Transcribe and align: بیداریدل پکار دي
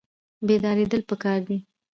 بیداریدل 0.47 1.01
پکار 1.09 1.39
دي 1.47 1.57